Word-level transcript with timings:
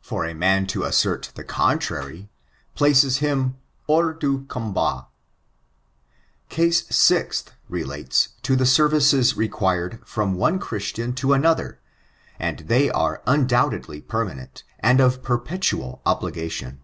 For 0.00 0.24
a 0.24 0.32
man 0.32 0.68
to 0.68 0.84
assert 0.84 1.32
the 1.34 1.42
contrary, 1.42 2.30
places 2.76 3.16
him 3.16 3.56
hors 3.88 4.16
du 4.20 4.44
combat. 4.48 5.06
Case 6.48 6.84
sixth, 6.96 7.50
relates 7.68 8.28
to 8.42 8.54
the 8.54 8.64
services 8.64 9.36
required 9.36 9.98
from 10.06 10.34
one 10.34 10.60
Christian 10.60 11.14
to 11.14 11.32
another, 11.32 11.80
and 12.38 12.60
they 12.68 12.90
are 12.90 13.24
undoubtedly 13.26 14.00
permanent, 14.00 14.62
and 14.78 15.00
of 15.00 15.20
perpetual 15.20 16.00
obligation. 16.06 16.80